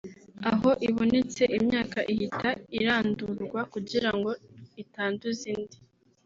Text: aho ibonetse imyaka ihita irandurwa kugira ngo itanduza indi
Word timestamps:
aho 0.51 0.69
ibonetse 0.89 1.41
imyaka 1.57 1.99
ihita 2.13 2.49
irandurwa 2.79 3.61
kugira 3.73 4.09
ngo 4.17 4.31
itanduza 4.83 5.45
indi 5.55 5.77